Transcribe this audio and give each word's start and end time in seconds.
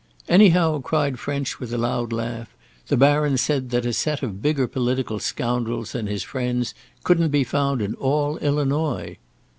"Anyhow," 0.27 0.79
cried 0.81 1.19
French 1.19 1.59
with 1.59 1.71
a 1.71 1.77
loud 1.77 2.11
laugh, 2.11 2.55
"the 2.87 2.97
Baron 2.97 3.37
said 3.37 3.69
that 3.69 3.85
a 3.85 3.93
set 3.93 4.23
of 4.23 4.41
bigger 4.41 4.65
political 4.67 5.19
scoundrels 5.19 5.91
than 5.91 6.07
his 6.07 6.23
friends 6.23 6.73
couldn't 7.03 7.29
be 7.29 7.43
found 7.43 7.83
in 7.83 7.93
all 7.93 8.37
Illinois." 8.39 9.19